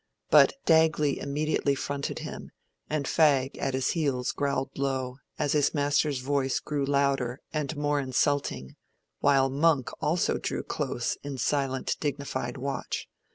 But 0.31 0.53
Dagley 0.65 1.19
immediately 1.19 1.75
fronted 1.75 2.17
him, 2.25 2.49
and 2.89 3.05
Fag 3.05 3.51
at 3.61 3.75
his 3.75 3.89
heels 3.91 4.31
growled 4.31 4.71
low, 4.75 5.17
as 5.37 5.51
his 5.51 5.75
master's 5.75 6.17
voice 6.21 6.59
grew 6.59 6.87
louder 6.87 7.39
and 7.53 7.77
more 7.77 7.99
insulting, 7.99 8.77
while 9.19 9.47
Monk 9.47 9.91
also 10.01 10.39
drew 10.39 10.63
close 10.63 11.19
in 11.21 11.37
silent 11.37 11.97
dignified 11.99 12.57
watch. 12.57 13.09